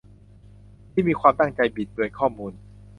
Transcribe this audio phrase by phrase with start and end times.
[0.91, 2.53] ที่มีความตั้งใจบิดเบือนข้อมูล